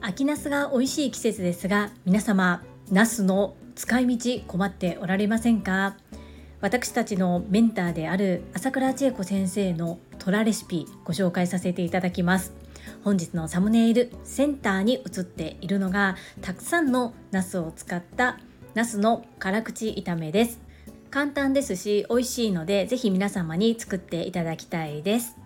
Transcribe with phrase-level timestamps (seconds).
[0.00, 5.96] 秋ナスが美味しい季節ですが皆様ナスの使い道困っておられませんか？
[6.60, 12.52] 私たちのメンターである朝倉千恵子先生のトラレシピご紹介させていただきます。
[13.04, 18.40] 本日のサムネイルセンターに映っているのがたくさんのナスを使った
[18.74, 20.58] ナスの辛口炒めです。
[21.10, 25.36] 簡単ですし美味しいのでぜひ皆様に作っていただきたいです。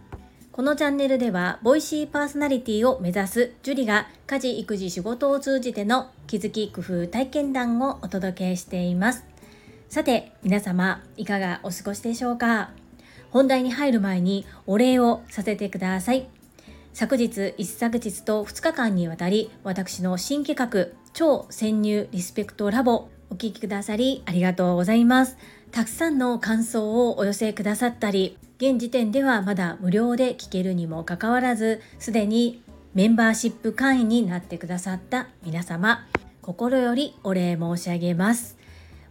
[0.52, 9.24] このチャンネルではボイシーパーソナリティを目指すジュリが家事育児仕事を通じての気づき工夫体験談をお届けしています。
[9.88, 12.68] さて皆様いかがお過ごしでしょうか？
[13.30, 16.28] 本題に入る前にお礼をさせてください。
[16.92, 25.38] 昨日一昨日と2日間にわたり私の新企画超潜入リスペクトラボお聞きくださりありがとうございます。
[25.70, 36.06] たくさんの感想をお寄せくださったり現時点ではまだ無料で聞けるにもかかわらずすでにメンバーシップ会員になってくださった皆様
[36.42, 38.58] 心よりお礼申し上げます。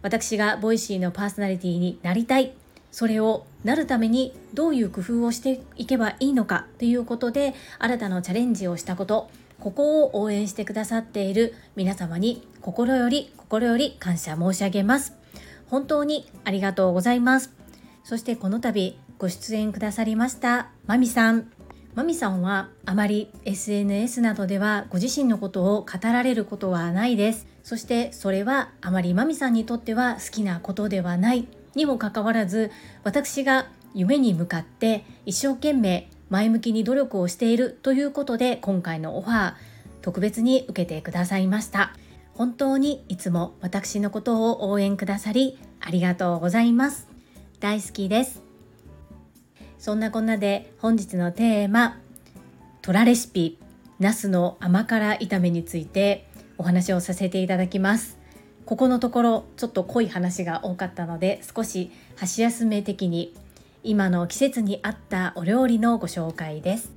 [0.02, 2.54] 私が Voicy のパーソナリティになりたい
[2.92, 9.30] それをなるためにどういう工夫をしていけばいいのかということで新たなチャレンジをしたこと
[9.62, 15.14] ここを応援してくださっている皆様に心より心より感謝申し上げます。
[15.70, 17.52] 本当にありがとうございます。
[18.02, 21.52] そしてこの度ご出演くださりましたまみさん。
[21.94, 27.46] まみさんはあまり SNS などではご自身のことを語られることはないです。
[27.62, 31.46] そしてそれはあまりまみさんにとっては好きなことではない。
[31.76, 32.72] にもかかわらず
[33.04, 39.54] 私が夢に向かって一生懸命前向きに努力をしているということで今回のオファー
[40.00, 41.94] 特別に受けてくださいました。
[42.32, 47.06] 本当にいつも私のことを応援くださりありがとうございます。
[47.60, 48.42] 大好きです。
[49.78, 51.98] そんなこんなで本日のテーマ
[52.80, 53.58] トラレシピ
[54.00, 58.16] ナスの甘辛炒めについてお話をさせていただきます。
[58.64, 63.34] ここのところちょっと濃い話が多かったので少し箸休め的に
[63.84, 66.92] 今の季節に合ったお料理のご紹介です。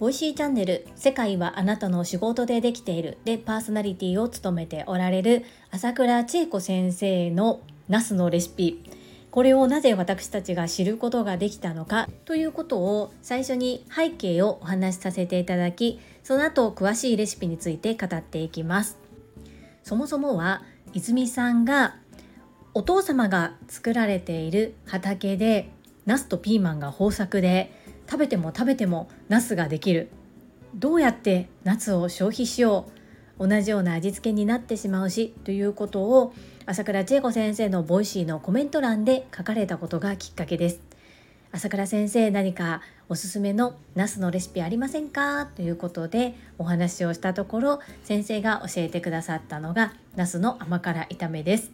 [0.00, 8.82] Voicy チャンネル世界はあなたの仕事でできているでパーソナリティを務めておられる朝倉千恵子先生のナスのレシピ。
[9.30, 18.96] これをなぜ私たちが知ることができたのかということを最初に背景をお話しさせていただきその後詳しいレシピについて語っていきます。
[19.84, 20.62] そもそもは
[20.94, 21.96] 泉さんが
[22.72, 25.70] お父様が作られている畑で
[26.06, 27.72] ナスとピーマンが豊作で
[28.10, 30.08] 食べても食べてもナスができる。
[30.74, 32.86] どうやってナスを消費しよ
[33.38, 33.46] う。
[33.48, 36.32] 同じような味付けになってしまうしということを
[36.64, 40.80] 朝倉千恵子先生の Voicy のコメント欄で書かれたことがきっかけです。
[41.50, 45.46] 朝倉先生何かおすすめのナスのレシピありませんか？
[45.46, 51.70] ということでお話をしたところ先生が教えてくださったのがナスの甘辛炒めです。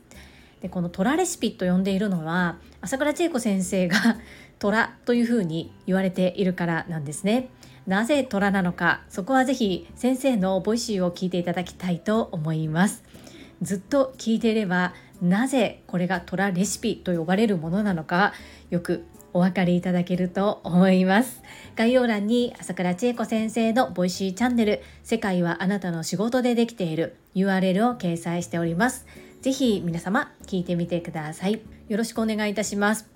[0.60, 4.18] でこの虎レシピと呼んでいるのは朝倉千恵子先生が
[4.58, 7.48] 虎というふうに言われているからなんですね。
[7.86, 13.02] なぜ虎なのかそこはぜひ先生の Voicy を聞いていただきたいと思います。
[13.62, 18.32] ずっと聞いていればなぜこれが虎レシピと呼ばれるものなのか
[18.70, 21.42] よくお分かりいただけると思います。
[21.76, 29.06] 概要欄に朝倉千恵子先生の Voicy チャンネル世界はあなたの仕事でできている URL を掲載しております。
[29.40, 31.60] ぜひ皆様聞いてみてください。
[31.88, 33.08] よろしくお願いいたします。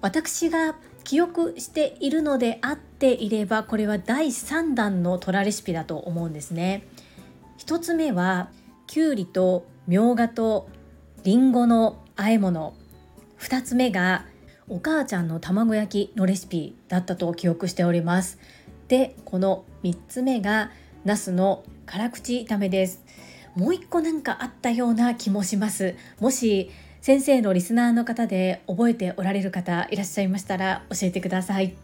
[0.00, 6.86] 私が記憶しているのであっていればこれは第3弾のトラレシピだと思うんですね。
[7.58, 8.50] 1つ目は
[8.86, 10.68] きゅうりとみょうがと
[11.24, 12.74] りんごの和え物。
[13.38, 14.26] 2つ目が
[14.68, 18.38] お母ちゃんの卵焼きのレシピだったと記憶しております。
[18.88, 20.70] でこの3つ目が
[21.04, 23.02] ナスの辛口炒めです。
[23.54, 25.94] もう一個なんかあったような気もします。
[26.20, 31.74] もし先生のリスナーの方で覚えておられる方いらっしゃいましたら教えてください。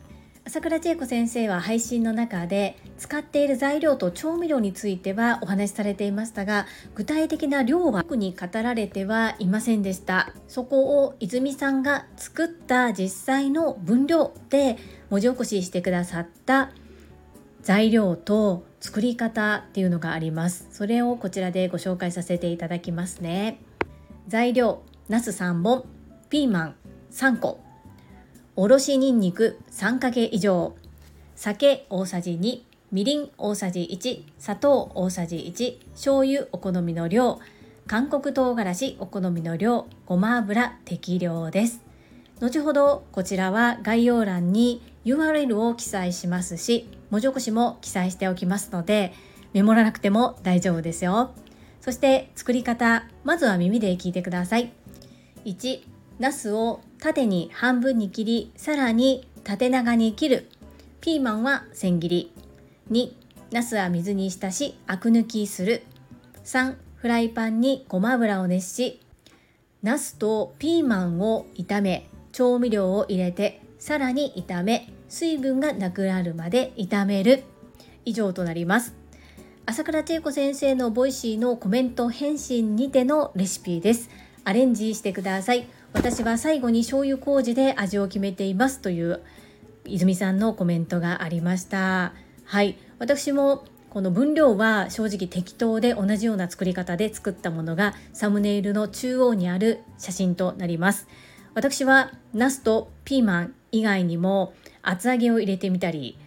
[0.44, 10.32] 朝倉千恵子先生は配信の中で使っている材料と調味料についてはお話しされていましたが具体的な量は特に語られてはいませんでした。
[10.46, 14.76] そこを泉さんが作った実際の分量で
[15.10, 16.70] 文字起こししてくださった
[17.62, 20.68] 材料と作り方っていうのがあります。
[20.70, 23.58] それをこちらでご紹介させていただきますね。
[24.28, 25.84] 材料ナス3本
[26.30, 26.74] ピーマン
[27.10, 27.58] 3個
[28.54, 30.76] おろしにんにく3かけ以上
[31.34, 32.60] 酒大さじ2
[32.92, 37.40] みりん大さじ1砂糖大さじ1醤油お好みの量
[37.88, 41.80] 韓国唐辛子お好みの量ごま油適量です。
[42.40, 49.12] 後ほどこちらは概要欄に URL を記載しますし文字起こしも記載しておきますので
[49.52, 51.30] メモらなくても大丈夫ですよ。
[51.80, 54.72] そして作り方まずは耳で聞いてください。
[55.44, 55.80] 1
[56.18, 60.48] ナスを縦に半分に切りさらに縦長に切る。
[61.00, 62.32] ピーマンは千切り。
[62.90, 63.12] 2
[63.52, 65.82] ナスは水に浸しアク抜きする。
[66.44, 69.00] 3フライパンにごま油を熱し
[69.82, 74.92] ナスとピーマンを炒め調味料を入れてさらに炒め。
[75.08, 77.44] 水分がなくなるまで炒める。
[78.04, 78.94] 以上となります。
[79.66, 84.10] 朝倉千恵子先生の Voicy のコメント返信にてのレシピです。
[84.44, 85.66] アレンジしてください。
[85.92, 89.22] 私は最後に醤油麹で味を決めていますという
[89.84, 92.12] 泉さんのコメントがありました。
[92.44, 92.78] はい。
[93.00, 101.08] 私もこの分量は正直適当で同じような作り方で作ったものがサムネイルの中央にある写真となります。
[101.54, 104.52] 私はナスとピーマン以外にも
[104.88, 106.18] 厚揚げを入れてみたり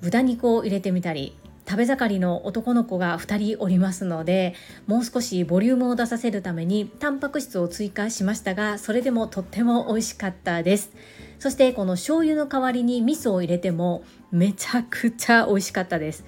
[0.00, 1.36] 豚肉を入れてみたり
[1.68, 4.54] 食べ盛りの男の子が2人おりますので
[4.86, 10.92] もう少しボリュームを出させるためにタンパク質を追加しましたがそれでもとっても美味しかったです。
[11.40, 16.24] そしてこの醤油の代わりに味噌を入れてもめちゃくちゃ美味しかったです。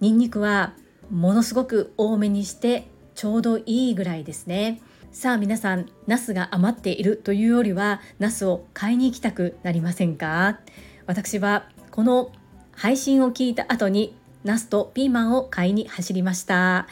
[0.00, 0.74] ニンニクは
[1.08, 4.82] ものすごく多めにしてちょうどいいぐらいですね。
[5.12, 10.58] さあ皆さんナスが余っているというよりはナスを買いに行きたくなりませんか？
[11.06, 12.32] 私はこの
[12.72, 16.86] 配信を聞いた後にナスとピーマンを買いに走りました。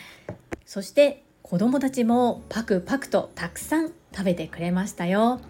[0.64, 5.40] そして子供たちもパクパクとたくさん食べてくれましたよ。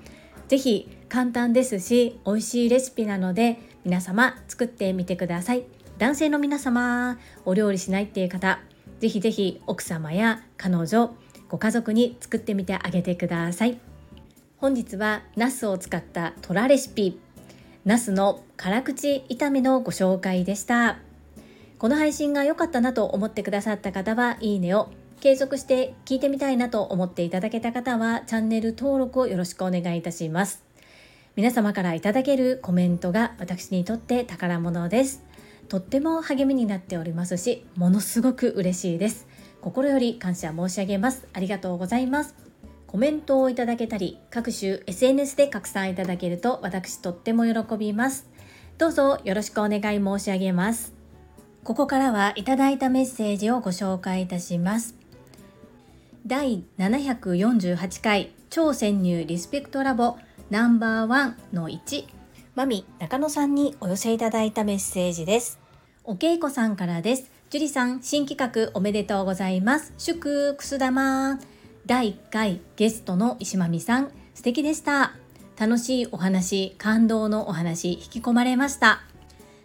[0.49, 5.65] ぜひ簡単ですし美味しいレシピなので皆様作ってみてください。
[5.99, 8.59] 男性の皆様お料理しないっていう方
[8.99, 11.15] ぜひぜひ奥様や彼女
[11.49, 13.79] ご家族に作ってみてあげてください。
[14.57, 17.19] 本日はナスを使ったトラレシピ。
[17.85, 20.99] ナスの辛口炒めのご紹介でした。
[21.79, 24.89] この配信が良かったなと思ってくださった方はいいねを
[25.21, 30.63] 継続して聞いてみたいなと思っていただけた方はチャンネル登録をよろしくお願いいたします。
[31.35, 35.25] 皆様からいただけるコメントが私にとって宝物です。
[35.69, 39.27] とっても励みになっておりますしものすごく嬉しいです。
[39.61, 41.27] 心より感謝申し上げます。
[41.33, 42.52] ありがとうございます。
[42.93, 48.29] コメントをいただけたり各種 SNS で拡散いただけると私とっても喜びます
[48.79, 51.03] どうぞよろしくお願い申し上げます
[51.65, 54.97] ここからはいただいたメッセージをご紹介いたします。
[56.27, 60.17] 第748回超潜入リスペクトラボ
[60.51, 62.05] ナンバーワンの1
[62.57, 65.61] マミ中野さんにお寄せいただいたメッセージです。
[66.03, 67.31] おけいこさんからです。
[67.49, 69.93] 樹里さん、新企画おめでとうございます。
[69.99, 71.39] 祝くす玉
[71.85, 75.15] 第1回ゲストの石間美さん、素敵でした。
[75.59, 79.03] 楽しいお話、感動のお話、引き込まれました。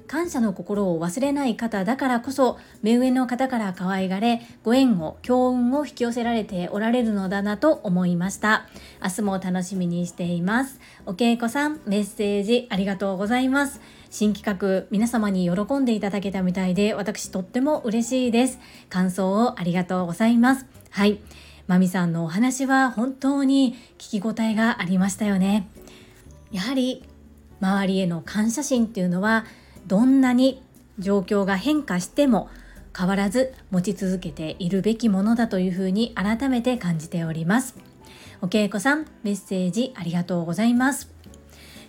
[0.07, 8.67] 感謝の心を忘れない方だからこそ目上の方から可愛がれご縁を強運を引き寄せられておられるのだなと思いました。
[9.03, 10.79] 明日も楽しみにしています。
[11.05, 13.79] おけいこさんメッセージありがとうございます。
[14.09, 18.59] 新企画皆様に喜んでいただけたみたいで私とっても嬉しいです。
[18.89, 20.65] 感想をありがとうございます。
[20.89, 21.19] はい。
[21.67, 25.67] まみさんのお話は本当に聞き応えがありましたよね
[26.51, 27.03] やはり
[27.59, 29.45] 周りへの感謝心っていうのは
[29.85, 30.63] どんなに
[30.99, 32.49] 状況が変化しても
[32.97, 37.75] 変わらず持ち続けているべきものだというふうに改めて感じております。
[38.41, 41.16] お稽古さん、メッセージありがとうございます。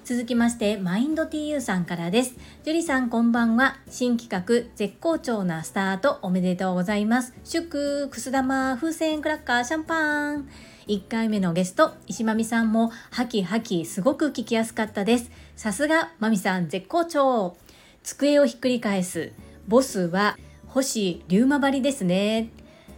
[0.09, 2.35] 続きまして、マインド TU さんからです。
[2.65, 3.77] 樹里さんこんばんは。
[3.91, 7.35] 新企画、絶好調なスタートおめでとうございます。
[7.45, 10.49] 祝、くす玉、風船、クラッカー、シャンパン。
[10.87, 15.31] 1回目のゲスト、石まみさんも、ハキハキ、すごく聞きやすかったです。
[15.57, 17.59] さすが、まみさん、絶好調。
[18.03, 19.33] 机をひっくり返す
[19.67, 22.49] ボスは星龍馬張りですね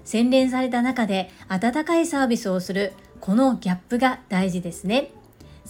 [0.05, 5.11] 洗練された中で温かいサービスをするこのギャップが大事ですね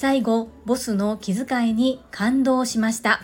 [0.00, 3.20] 最後ボスの気遣いに感動しました。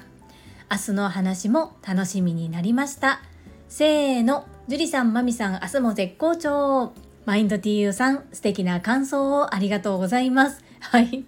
[0.70, 3.22] 明日の話も楽しみになりました。
[3.66, 6.92] せーの樹里さんまみさん明日も絶好調。
[7.24, 10.62] マインド TU さん素敵な感想をありがとうございます。
[10.80, 11.24] はい。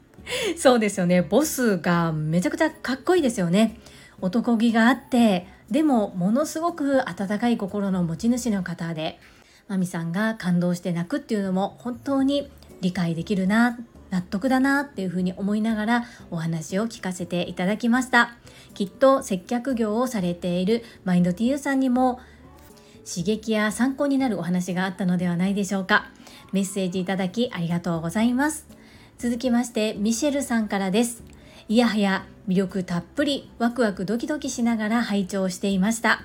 [0.58, 1.22] そうですよね。
[1.22, 3.80] ボスがめちゃくちゃかっこいいですよね。
[4.20, 9.18] 男気があってでもものすごく温かい心の持ち主の方で
[9.66, 12.50] まみさんが感動して泣くっていうのも本当に
[12.82, 13.78] 理解できるな。
[14.10, 18.36] 納得だなっていうふうに思いながらお話を聞かせていただきました。
[18.74, 22.20] きっと接客業をされているマインド TU さんにも
[23.08, 26.10] 刺激や参考になるお話があったのではないでしょうか。
[26.52, 28.66] メッセージいただきありがとうございます。
[29.18, 31.22] 続きましてミシェルさんからです。
[31.68, 36.22] いやはや魅力たっぷりワクワクドキドキしながら拝聴していました。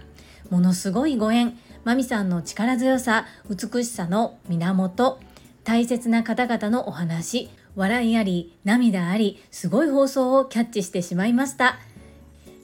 [0.49, 1.57] ものすごいご縁。
[1.83, 5.19] まみさんの力強さ美しさの源。
[5.63, 11.79] 大切な方々のお話笑いあり涙ありすごい放送をキャッチしてしまいました。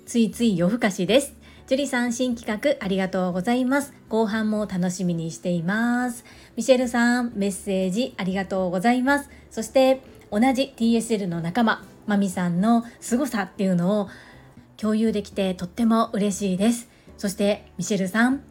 [0.05, 1.33] ついつい夜更かしです。
[1.67, 3.93] ジュリさん新企画ありがとうございます。
[4.09, 6.25] 後半も楽しみにしています。
[6.55, 9.29] ミシェルさんメッセージありがとうございます。
[9.49, 10.01] そして
[10.31, 14.09] 同じ TSL の仲間まみさんの凄さっていうのを
[14.77, 16.89] 共有できてとっても嬉しいです。
[17.17, 18.41] そしてミシェルさん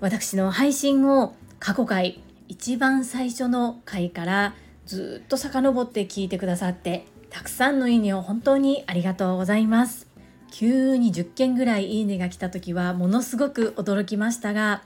[0.00, 4.54] 私の配信を過去回一番最初の回から
[4.86, 10.08] ずっと遡って聞いてくださってたくさんのいいねを本当にありがとうございます。
[10.50, 14.82] 急に10件ぐらいいいねが来た時はものすごく驚きましたが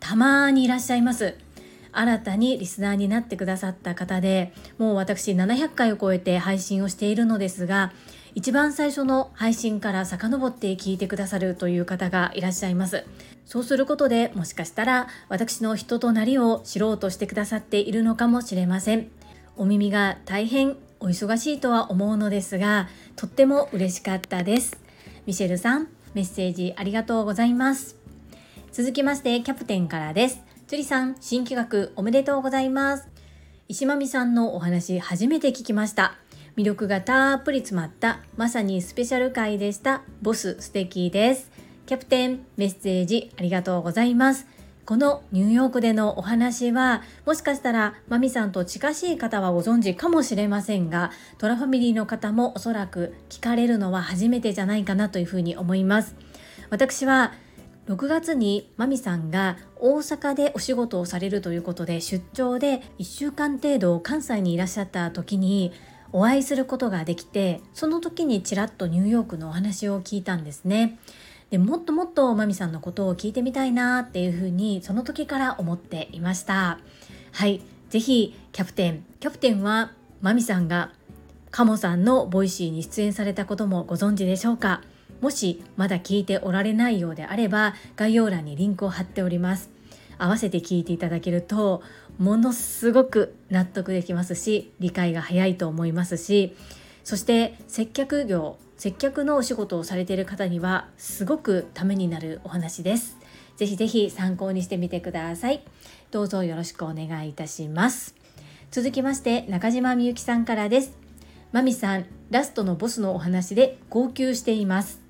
[0.00, 1.36] たまにいらっしゃいます。
[1.92, 7.92] 新たにリスナーになってくださった方でもう私700回を超えて配信をしているのですが
[8.34, 13.04] 一番最初の配信から遡って聞いてくださるという方がいらっしゃいます。
[13.44, 19.10] そうすることでもしかしたら私の人となりを知ろうとしてくださっているのかもしれません。
[19.56, 24.78] お耳が大変お忙しいとは思うのですがとっても嬉しかったです。
[25.26, 27.96] ミシェルさんメッセージありがとうございます。
[28.72, 30.40] 続きましてキャプテンからです。
[30.68, 33.08] ジュリさん新企画おめでとうございます。
[33.68, 36.21] 石間美さんのお話初めて聞きました。
[36.56, 41.50] 魅力がたっぷり詰まったまさにスペシャル回でしたボス素敵です。
[41.86, 44.46] キャプテンメッセージありがとうございます。
[44.84, 56.14] このニューヨークでのお話はもしかしたらマミさんと近しい方はご存知かもしれませんがトラファミリーの方もおそらく聞かれるのは初めてじゃないかなというふうに思います。
[56.68, 57.32] 私は
[57.86, 65.72] 6月にマミさんが大阪でお仕事をされるということで出張で1週間程度関西にいらっしゃった時に
[66.12, 70.98] お会いすることができてその時にちらっとニューヨークのお話を聞いたんですね。
[71.50, 76.78] でもっともっとマミさんのことを聞いてみたいなっていうふうにその時から思っていました。
[77.32, 77.60] はい。
[77.90, 79.04] 是非キャプテン。
[79.20, 79.92] キャプテンは
[80.22, 80.92] マミさんが
[81.50, 84.82] カモさんの Voicy に出演されたこともご存知でしょうか。
[85.20, 89.70] もしまだ聞いておられないようであれば概要欄にリンクを貼っております。
[90.16, 91.82] 合わせて聞いていただけると
[92.18, 96.56] ものすごく納得できますし理解が早いと思いますし
[97.04, 103.16] そして接客業接客のお仕事をされている方にはすごくためになるお話です。
[103.56, 105.62] ぜひぜひ参考にしてみてください。
[106.10, 108.16] どうぞよろしくお願いいたします。
[108.72, 110.98] 続きまして中島みゆきさんからです。
[111.52, 115.00] まみさん、ラストのボスのお話で号泣しています。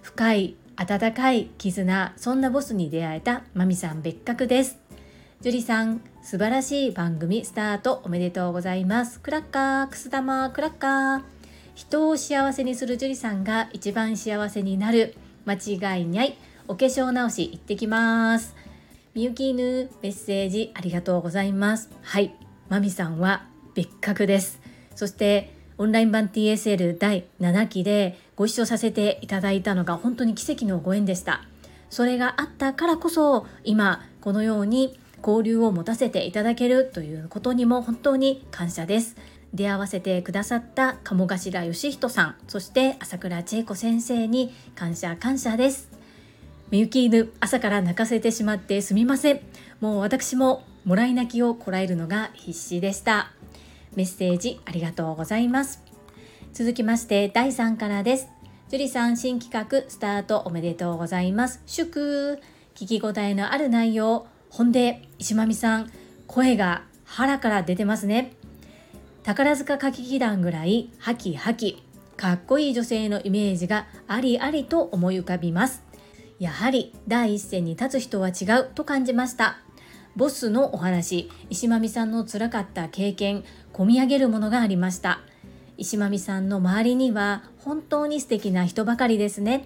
[0.00, 4.81] 深い温かい絆、そんなボスに出会えたまみさん別格です。
[5.42, 9.18] ジュリさん、素晴らしい番組スタートおめでとうございます。
[9.18, 11.22] クラッカー、くす玉、クラッカー。
[11.74, 16.36] 人を幸せにする樹里さんが一番幸せになる間違いない
[16.68, 18.54] お化粧直し行ってきます
[19.14, 22.36] みゆき犬メッセージありがとうございますはい
[22.68, 24.60] まみさんは別格です
[24.94, 31.42] そしてオンライン版 TSL 第7期でご一緒させていただいたのが本当に奇跡のご縁でした
[31.90, 39.16] それがあったからこそ今このように交流を持たせていただけるということにも本当に感謝です。
[39.54, 45.90] 出会わせてくださった鴨頭義人さんそして朝倉千恵子先生に感謝感謝です。
[46.70, 49.40] みゆき犬朝から泣かせてしまってすみません。
[49.80, 53.30] もう私ももらい泣きをこらえるのが必死でした。
[53.94, 55.82] メッセージありがとうございます。
[56.54, 58.28] 続きまして第3からです。
[58.70, 61.60] 樹里さん新企画スタートおめでとうございます。
[61.66, 62.40] 祝。
[62.74, 64.26] 聞き応えのある内容。
[64.52, 65.90] ほんで石間美さん
[66.26, 68.34] 声が腹から出てますね。
[69.22, 71.82] 宝塚歌劇団ぐらいハキハキ
[72.18, 75.82] かっこいい女性のイメージがありありと思い浮かびます。
[76.38, 79.56] やはり第一線に立つ人は違うと感じました。
[80.16, 85.20] ボスのお話石間美さんの辛かった経験込み上げるものがありました。
[85.78, 89.64] 石間美さんの周りには本当に素敵な人ばかりですね。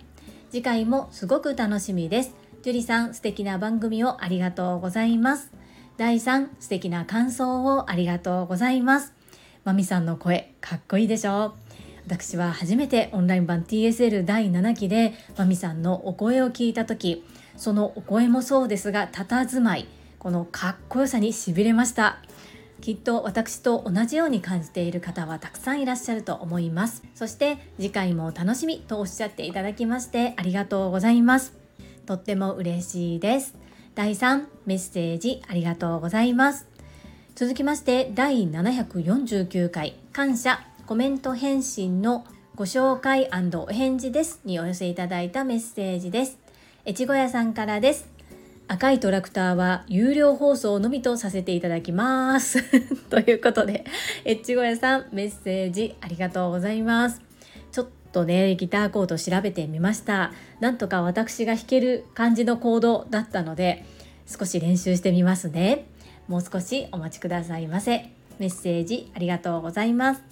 [0.52, 2.45] 次回もすごく楽しみです。
[2.66, 5.52] 樹里さん素敵な番組をありがとうございます。
[5.98, 9.14] 第3素敵な感想をありがとうございます。
[9.62, 11.52] まみさんの声かっこいいでしょう。
[12.08, 17.24] 私は初めてオンライン版 TSL 第7期でまみさんのお声を聞いた時
[17.56, 19.86] そのお声もそうですが佇まい
[20.18, 22.18] このかっこよさにしびれました。
[22.80, 27.04] きっと私と同じように感じている方はたくさんいらっしゃると思います。
[27.14, 31.65] そして次回もお楽しみとおっしゃっていただきましてありがとうございます。
[32.06, 33.54] とっても嬉しいです。
[33.94, 36.66] 第3メッセージありがとうございます。
[37.34, 46.38] 続きまして第749回感謝コメント返信のご紹介お返事ですにお寄せいただいたメッセージです。
[46.86, 48.08] 越後屋さんからです。
[48.68, 52.62] 赤いトラクターは有料放送のみとさせていただきます。
[53.10, 53.84] ということで
[54.24, 57.25] 越後屋さんメッセージありがとうございます。
[58.16, 60.32] とねギターコード調べてみました。
[60.60, 63.84] なんとか私が弾ける感じのコードだったので
[64.26, 65.84] 少し練習してみますね。
[66.26, 68.10] もう少しお待ちくださいませ。
[68.38, 70.22] メッセージありがとうございます。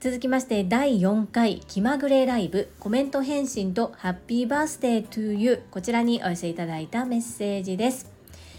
[0.00, 2.72] 続きまして第4回気まぐれライブ。
[2.80, 8.10] コメント返信とハッピーバースデートゥーユーこちらにお寄せいただいたメッセージです。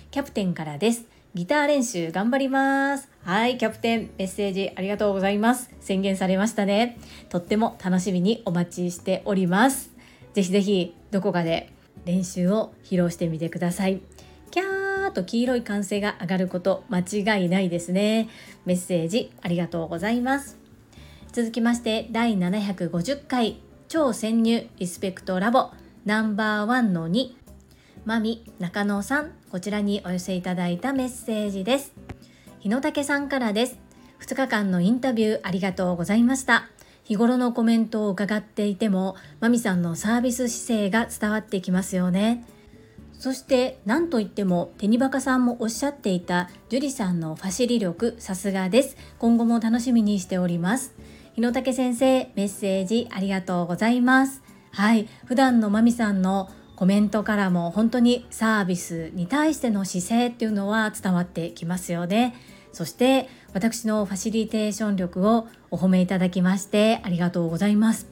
[0.09, 1.03] キャプテンからです。
[1.35, 3.10] ギター練習頑張ります。
[3.23, 5.69] はいキャプテンメッセージありがとうございます。
[5.79, 6.97] 宣言されましたね。
[7.29, 9.91] とっても楽しみにお待ちしております。
[10.33, 11.71] ぜひぜひどこかで
[12.05, 14.01] 練習を披露してみてください。
[14.49, 18.27] キャーと黄色い歓声が上がること間違いないですね。
[18.65, 20.57] メッセージありがとうございます。
[21.31, 25.69] 続きまして第750回超潜入リスペクトラボ
[26.05, 27.33] ナンバーワンの2
[28.03, 31.93] マミ中野さんこちらにお寄せいただいたメッセージです。
[32.61, 33.79] 日野武さんからです。
[34.19, 36.69] 2日間のインタビューありがとうございました。
[37.03, 42.45] 日頃のコメントを伺っていてもマミさんのサービス姿勢が伝わってきますよね。
[43.13, 48.95] そして何といってもテニバカさんもおっしゃっていた樹里さんのファシリ力さすがです。
[49.17, 50.93] 今後も楽しみにしております。
[51.33, 54.43] 日野武先生メッセージありがとうございます。
[54.69, 55.07] はい。
[55.25, 56.51] 普段のまみさんの
[56.81, 62.33] コメントからも本当にサービスに対しての姿勢っていうのは伝わってきますよね。
[62.73, 68.07] そして私のファシリテーション力をお褒めいただきましてありがとうございます。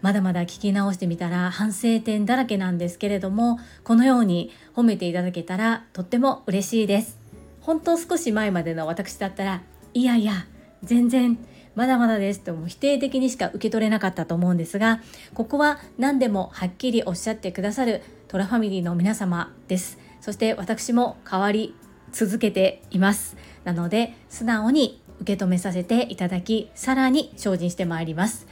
[0.00, 7.18] まだまだ聞き直してみたら反省点だらけなんですけれどもこのように褒めていただけたらとっても嬉しいです。
[7.62, 10.46] 本当少し前までの私だったらいやいや
[10.84, 11.36] 全然
[11.74, 15.00] まだまだですとも否定的にしか受け取れなかったと思うんですが
[15.34, 19.98] ここは何でもはっきりおっしゃってくださるトラファミリーの皆様です。
[20.20, 21.74] そして私も変わり
[22.12, 23.36] 続けています。
[23.64, 28.46] なので素直に受け止めさせていただきさらに精進してまいります。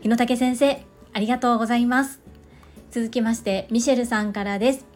[0.00, 2.20] 日野武先生ありがとうございます。
[2.90, 4.86] 続きましてミシェルさんからです。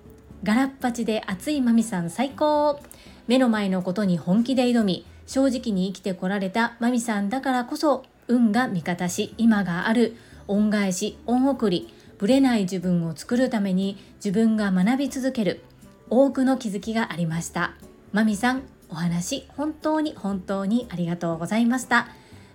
[0.45, 2.81] ガラッパチで熱いマミさん最高。
[3.27, 10.17] 目の前のことに本気で挑み正直に生きてこられたマミさんだからこそ運が味方し今がある。
[10.49, 15.63] 恩返し恩送りぶれない自分を作るために自分が学び続ける。
[16.11, 17.75] 多くの気づきがありました。
[18.13, 22.09] マミさんお話本当に本当にありがとうございました。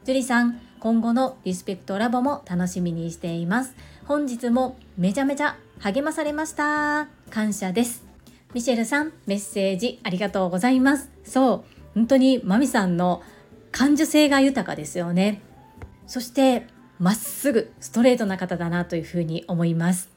[0.04, 3.76] ジュリさん今後のリスペクトラボも楽しみにしています。
[4.06, 7.08] 本日もめちゃめちゃ励まされました。
[7.30, 8.06] 感謝です。
[8.54, 11.10] ミシェルさんメッセージありがとうございます。
[11.24, 11.77] そう。
[11.98, 13.24] 本当にマミさんの
[13.72, 15.42] 感受性が豊かですよね。
[16.06, 16.68] そして
[17.00, 20.12] まっすぐストレートな方だなというふうに思います。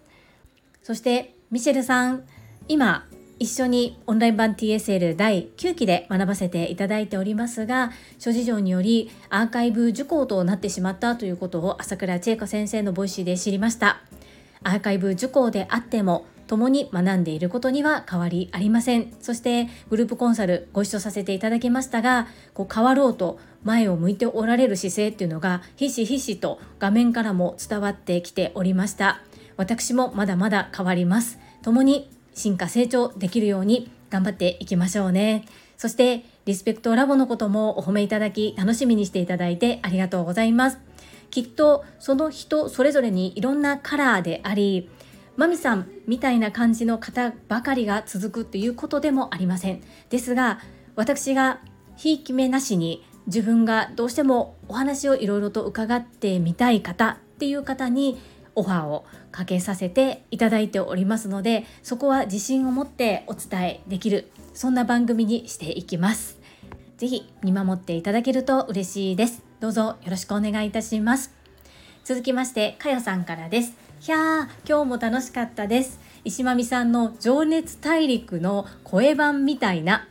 [0.82, 2.24] そしてミシェルさん
[2.68, 3.06] 今
[3.38, 14.02] 一緒にオンライン版 TSL 第9期で学ばせていただいておりますが諸事情によりアーカイブ受講となってしまったということを朝倉千恵子先生の Voicy で知りました。
[14.62, 19.14] アーカイブ受講であっても共に学んでいることには変わりありません。
[19.20, 29.22] そしてグループコンサルご一緒させていただきましたがこう変わろうと前を向いておられる姿勢っていうのがひしひしと画面からも伝わってきておりました。
[29.58, 31.38] 私もまだまだ変わります。
[31.62, 35.44] 共に進化成長できるように頑張っていきましょうね。
[35.76, 40.78] そしてリスペクトラボのこともお褒めいただき楽しみにしていただいてありがとうございます。
[41.30, 44.90] きっとその人それぞれにいろんなカラーであり
[45.40, 49.80] マミさんみたいな感じの方ばかりが続くっていうことでもありません。
[50.10, 50.58] ですが
[50.96, 51.60] 私が
[51.96, 58.20] ひいき目なしに自分がどうしてもお話をいろいろと伺ってみたい方っていう方に
[58.54, 66.38] オファーをかけさせていただいておりますのでそこは自信を持ってお伝えできるそんな番組にしていきます。
[66.98, 69.42] 是非見守っていただけると嬉しいです。
[69.58, 71.32] どうぞよろしくお願いいたします。
[72.04, 73.79] 続きましてかよさんからです。
[74.00, 76.00] ひゃー今日も楽しかったです。
[76.24, 80.08] 石間美さんの情熱大陸の声版みたいな。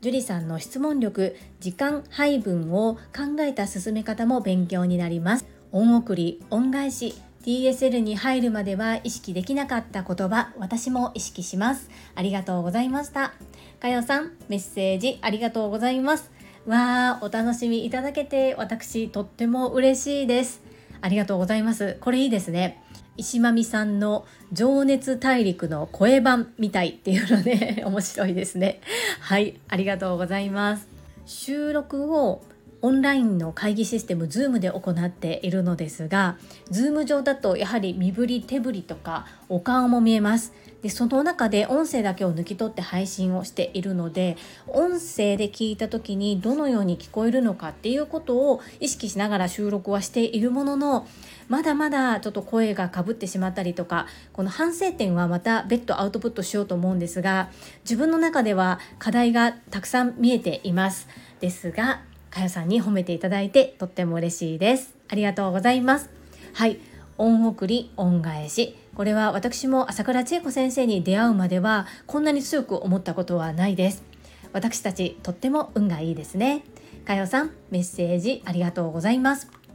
[0.00, 5.46] 樹里さんの質問力時間配分を考えた進め方も勉強になります。
[5.72, 11.90] 恩送り恩返し TSL に入るまでは意識できなかった言葉私も意識します。
[12.14, 13.34] ありがとうございました。
[13.80, 16.30] かよさんメッセージありがとうございます。
[16.64, 20.62] わーお楽しみいただけて私とっても嬉しいです。
[21.00, 21.96] ありがとうございます。
[22.00, 22.84] これいいですね。
[23.16, 28.80] 石間美さんの情熱大陸の声版みたいっていうのね 面白いですね。
[29.20, 30.88] はいありがとうございます。
[31.24, 32.42] 収録を
[32.82, 36.36] オンラインの会議システム Zoom で行っているのですが
[36.70, 40.52] Zoom 上だとやはり身振り手振りとかお顔も見えます。
[40.82, 44.36] でその中で音声だけを抜き取って配信をしているので
[44.68, 51.06] 音声で聞いた時にどのように聞こえるのかっていうことを意識しながら収録はしているものの
[51.48, 57.50] まだまだちょっと声がかぶってしまったりとかこの反省点はまた別途アウトプットしようと思うんですが
[57.84, 61.08] 自分の中では課題がたくさん見えています。
[61.40, 64.94] ですがかよさんに褒めていただいてとっても嬉しいです。
[65.08, 66.10] ありがとうございます。
[66.52, 66.78] はい。
[67.18, 68.76] 恩送り恩返し。
[68.94, 74.02] これは私も朝倉千恵子先生に出会うまではこんなに強く思ったことはないです。
[74.52, 76.62] 私たちとっても運がいいですね。
[77.04, 79.65] かよさんメッセージありがとうございます。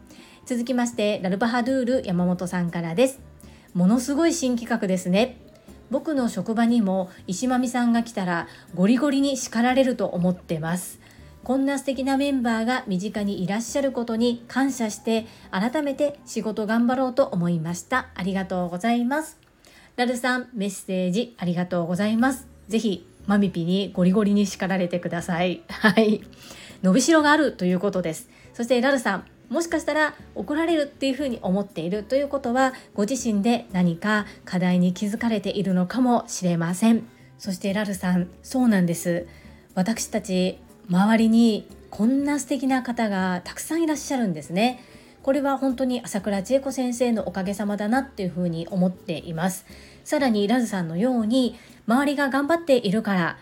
[0.46, 3.20] 続きましてラルバハドゥール山本さんからです。
[3.74, 5.38] ものすごい新企画ですね。
[5.92, 11.00] 僕の職場にも石間美さんが来たらゴリゴリに叱られると思ってます。
[11.44, 18.10] こんな素敵なメンバーが身近にいらっしゃることに感謝して改めて仕事頑張ろうと思いました。
[18.16, 19.40] ありがとうございます。
[19.96, 22.48] ラルさんメッセージありがとうございます。
[22.68, 25.62] ぜひマミピにゴリゴリに叱られてください。
[25.70, 26.22] はい。
[26.82, 28.30] 伸びしろがあるということです。
[28.54, 37.04] そしてラルさんもしかしたら怒られるっていうふうに思っているということはご自身で何か課題に気づかれているのかもしれません。
[37.38, 39.28] そしてラルさんそうなんです。
[39.76, 40.58] 私たち
[40.90, 44.82] 周りにこんな素敵な方がたくさんいらっしゃるんですね。
[45.22, 49.66] これは本当に朝倉千恵子先生のおかげさまだなっていうふうに思っています。
[50.06, 53.38] さらにラズさんのように周りが頑張っているから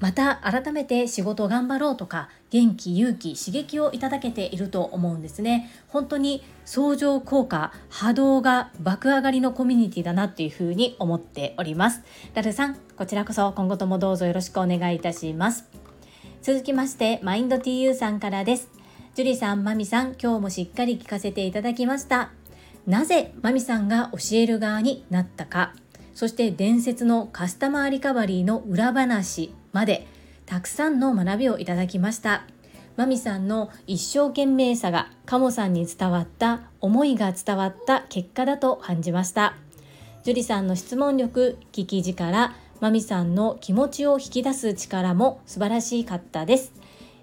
[0.00, 5.68] また改めて仕事を頑張ろうとか元気勇気刺激をいただけていると思うんですね。
[5.88, 12.02] 本当に相乗効果波動が爆上がりのコミュニティだなっていうふうに思っております。
[12.32, 15.64] ラルさんこちらこそ今後ともどうぞよろしくお願いいたします。
[16.42, 18.70] 続きましてマインド TU さんからです。
[19.16, 22.30] ジュリさん、マミさん、今日もしっかり聞かせていただきました。
[22.86, 25.74] なぜマミさんが教える側になったか。
[26.14, 30.06] そして伝説のカスタマーリカバリーの裏話まで。
[30.46, 32.44] たくさんの学びをいただきました。
[32.96, 39.56] マミさんの一生懸命さがカモさんに伝わった思いが伝わった結果だと感じました。
[40.22, 46.72] ジュリさんの質問力聞き力マミさんの気持ちを引き出す力も素晴らしかったです。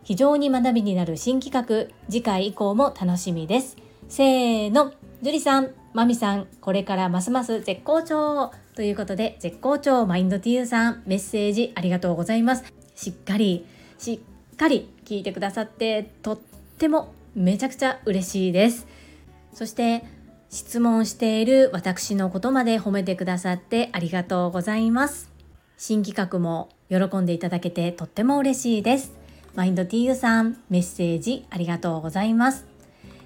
[0.03, 3.77] 非常に学びになる新企画次回以降も楽しみです。
[4.09, 4.93] せーの。
[5.21, 8.51] ジュリさんマミさんこれからますます絶好調。
[8.75, 12.80] ということで絶好調マインド TU さんメッセージありがとうございます。
[13.01, 13.65] しっかり
[13.97, 14.21] し
[14.53, 16.39] っかり聞いてくださってとっ
[16.77, 18.87] てもめちゃくちゃ嬉しいです
[19.53, 20.03] そして
[20.49, 25.31] 質問している私のことまで褒めてくださってありがとうございます
[25.83, 29.13] 新企画も喜んでいただけてとっても嬉しいです。
[29.55, 32.67] マインド TU さん、メッセージありがとうございます。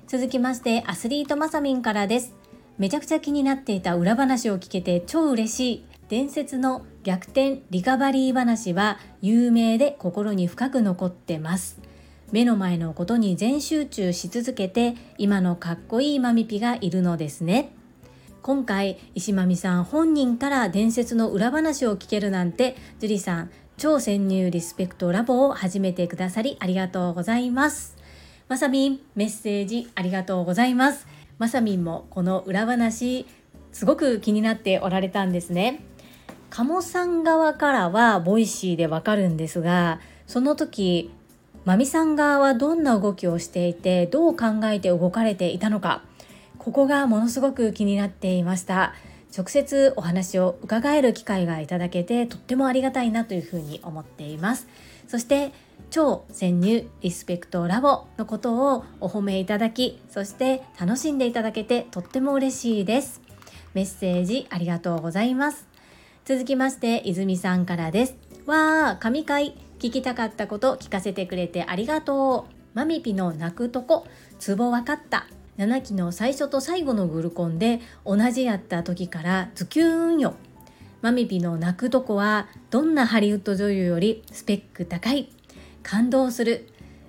[0.08, 2.34] 続きまして、アスリートマサミンからです。
[2.78, 5.86] めちゃくちゃ気になっていた裏話を聞けて超嬉しい。
[6.08, 11.80] 伝説の逆転リカバリー話は有名で心に深く残ってます。
[12.32, 17.72] 目の前のことに全集中し続けて今のかっこいいマミピがいるのですね。
[18.42, 27.98] 今回石間美さん本人から伝説の裏話を聞けるなんて樹里さん超潜入リスペクトラボを始めてくださりありがとうございます
[28.48, 31.08] まさみんメッセージありがとうございます
[31.40, 33.26] まさみんもこの裏話
[33.72, 35.84] すごく気になっておられたんですね
[36.56, 41.12] 鴨さん側からは Voicy でわかるんですがその時
[41.66, 46.02] まみさん側はどんな動きをしていてどう考えて動かれていたのか
[46.58, 48.96] ここがものすごく気になっていました。
[49.38, 54.68] 直接お話を伺える機会がいただけてとってもありがたいなというふうに思っています。
[55.10, 55.52] そして
[55.92, 63.22] 超潜入リスペクトラボのことをお褒めいただきそして楽しんでいただけてとっても嬉しいです。
[63.74, 65.75] メッセージありがとうございます。
[66.26, 68.16] 続きまして泉さんからです。
[68.48, 69.56] わー神回。
[69.78, 72.56] 聞きたかったこと聞かせてくれてありがとう。
[72.74, 74.08] マミピの泣くとこ。
[74.40, 75.28] ツボわかった。
[75.60, 80.34] 7期の最初と最後のグルコンで同じやった時からズキューンよ。
[81.04, 85.30] マミピの泣くとこはどんなハリウッド女優よりスペック高い。
[85.84, 86.68] 感動する。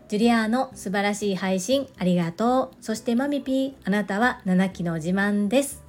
[0.08, 2.84] ジュリアーの素晴らしい配信ありがとう。
[2.84, 5.85] そしてマミピあなたは7期の自慢です。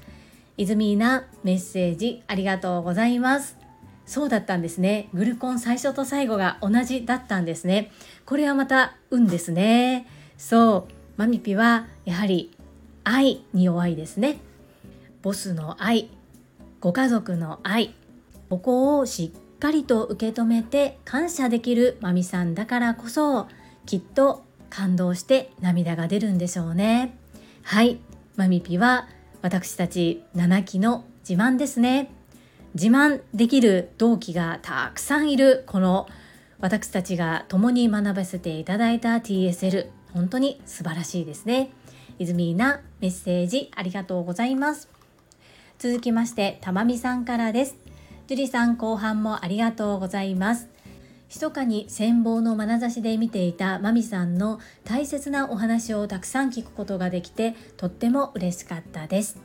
[0.58, 3.58] イズミーナメッセージありがとうございます。
[4.08, 5.10] そうだったんですね。
[5.14, 7.92] グルコン最初と最後が同じだったんですね。
[8.26, 10.08] これはまた運ですね。
[10.38, 10.94] そう。
[11.18, 12.56] マミピはやはり
[13.04, 14.40] 愛に弱いですね。
[15.22, 16.10] ボスの愛。
[16.80, 17.94] ご家族の愛。
[18.50, 23.48] ここをしっかりと受け止めて感謝できるマミさんだからこそ
[23.86, 27.16] きっと感動して涙が出るんでしょうね。
[27.62, 28.00] はい。
[28.38, 29.08] マミピは
[29.48, 32.12] 私たち7期の自慢ですね。
[32.74, 36.10] 自慢できる同期がたくさんいるこの
[36.60, 41.72] 私たちが共に学ばせていただいた TSL 本当に素晴らしいですね。
[42.20, 44.90] 泉なメッセージありがとうございます。
[45.80, 47.78] 続きましてたまみさんからです。
[48.28, 50.68] 樹里さん後半もありがとうございます。
[51.30, 59.38] 密かに羨望の眼差しで見ていたマミさんの大切なお話をたくさん聞くことができてとっても嬉しかったです。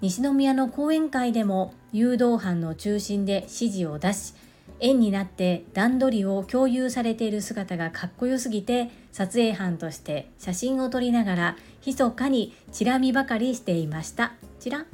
[0.00, 4.34] 西宮の講演会でも誘導班の中心で指示を出し
[4.80, 14.32] 円になって段取りを共有されている姿がかっこよすぎて撮影班として写真を撮りながら密かにチラ見ばかりしていました。
[14.60, 14.84] チラ。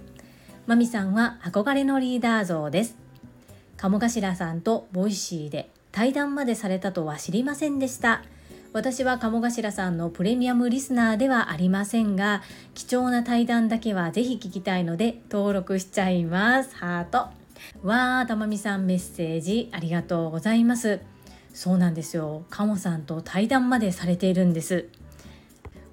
[0.66, 2.96] マミさんは憧れのリーダー像です。
[3.76, 8.22] 鴨頭さんと Voicy で対談までされたとは知りませんでした。
[8.72, 12.42] 私は鴨頭さんのプレミアムリスナーではありませんが
[12.74, 16.76] 貴重な対談だけはぜひ聞きたいので登録しちゃいます。
[16.76, 17.28] ハート。
[17.82, 21.00] わーたまみさんメッセージありがとうございます。
[21.52, 22.44] そうなんですよ。
[22.48, 24.88] 鴨さんと対談までされているんです。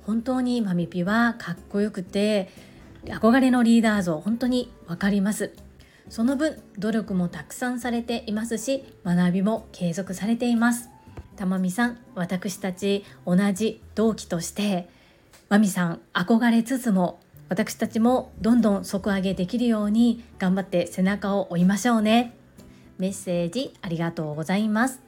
[0.05, 2.49] 本当にマミピはかっこよくて
[3.05, 5.51] 憧れのリーダー像本当にわかります。
[6.09, 10.89] その分努力もたくさんされていますし学びも継続されています。
[11.35, 14.89] たまみさん私たち同じ同期として
[15.49, 22.35] まみさん憧れつつも私たちもどんどん底上げできるように頑張って背中を追いましょうね。
[22.97, 24.99] メッセージありがとうございます。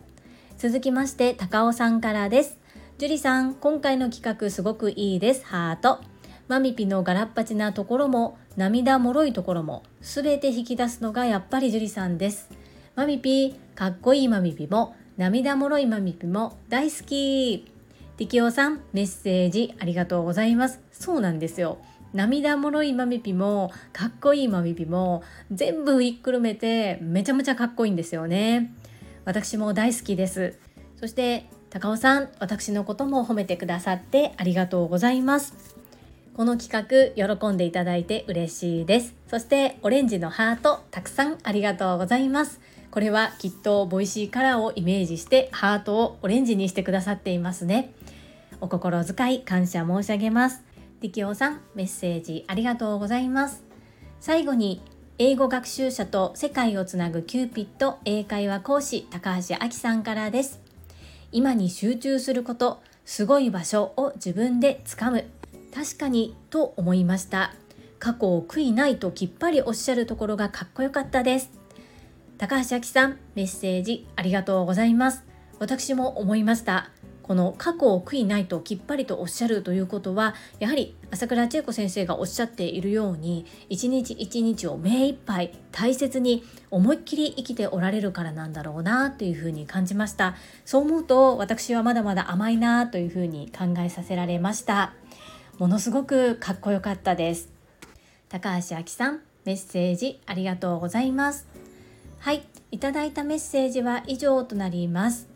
[0.58, 2.58] 続きまして高尾さんからです。
[2.98, 5.46] 樹里さん今回の企画すごくいいです。
[5.46, 6.09] ハート。
[6.50, 12.50] マミピのガラッパチなところも涙もろいところも全て引き出すのがやっぱり樹里さんです。
[12.96, 17.72] マミピかっこいいマミピも涙もろいマミピも大好き。
[18.18, 20.82] ティキオさんメッセージありがとうございます。
[20.92, 21.78] そうなんですよ。
[22.16, 28.74] 涙もろいマミピもかっこいいマミピも全部ひっくるめてめちゃめちゃかっこいいんですよね。
[29.24, 30.58] 私も大好きです。
[31.00, 35.79] そして高尾さん私のことも褒めてくださってありがとうございます。
[36.40, 39.14] この企画喜んでいただいて嬉しいです。
[39.28, 42.62] そしてオレンジのハートたくさんありがとうございます。
[42.92, 47.92] これはきっと Voicy カラーをイメージしてハートをオレンジにしてくださっていますね。
[48.62, 50.62] お心遣い感謝申し上げます。
[51.02, 53.66] ティキオさんメッセージありがとうございます。
[54.22, 54.82] 最後に
[55.18, 60.62] 英語学習者と世界をつなぐキューピット英会話講師高橋明さんからです。
[61.34, 65.26] 今に集中することすごい場所を自分でつかむ。
[65.74, 67.54] 確かにと思いました。
[68.00, 71.52] 過去を悔いないときっぱりおっしゃるところがかっこよかったです。
[72.38, 75.24] 高橋明さんメッセージありがとうございます。
[75.60, 76.90] 私も思いました。
[77.30, 90.36] この過去を悔いないときっぱりとおっしゃるということはやはり朝倉千恵子先生がおっしゃっているように一日一日を目いっぱい大切に思いっきり生きておられるからなんだろうなというふうに感じました。
[90.66, 94.94] そう思うと私はまだまだ甘いなというふうに考えさせられました。
[95.60, 97.50] ものすごくかっこよかったです
[98.30, 101.48] 高橋明さんメッセージありがとうございます
[102.22, 105.30] はい、いただいたメッセージは以上となります。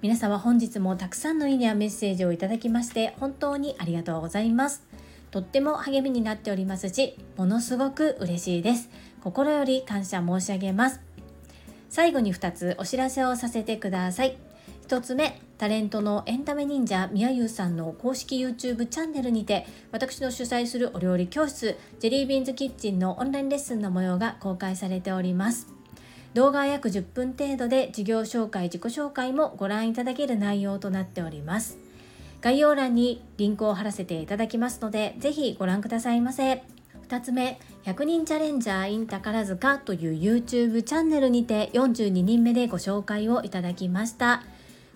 [0.00, 4.82] 皆様本日もたくさんのいいねやメッセージをいただきまして本当にありがとうございます。
[5.30, 8.88] とっても励みになっておりますし、ものすごく嬉しいです。
[9.22, 11.00] 心より感謝申し上げます。
[11.90, 14.38] 最後に2つお知らせをさせてください。
[14.86, 25.68] 1つ目、タレントのエンタメ忍者みやゆうさんの公式 YouTube チャンネルにて私の主催するお料理教室ジェリービーンズキッチンのオンラインレッスンの模様が公開されております。
[26.34, 31.78] 動画は約10分程度で事業紹介自己紹介もご覧いただける内容となっております。
[32.40, 36.64] 概要欄にリンクを貼らせていただきますのでぜひご覧くださいませ。
[37.08, 44.42] 2つ目100人チャレンジャー in 宝塚という YouTube チャンネルにて42人目でご紹介をいただきました。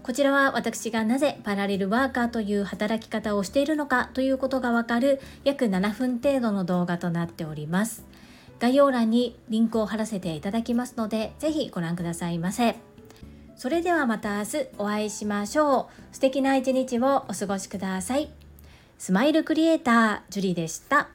[0.07, 8.05] こちらは私がなぜパラレルワーカーという働き方をしているのかということがわかる約7分程度の動画となっております
[8.59, 12.77] 概要欄にリンクを貼らせていただきますので、ぜひご覧くださいませ。
[13.57, 16.15] それではまた明日お会いしましょう。
[16.15, 18.31] 素敵な一日をお過ごしください。
[18.99, 21.09] スマイルクリエイター、ジュリでした。